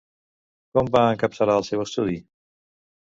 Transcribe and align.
Com 0.77 0.89
va 0.95 1.03
encapçalar 1.17 1.59
el 1.61 1.67
seu 1.71 1.85
estudi? 1.87 2.17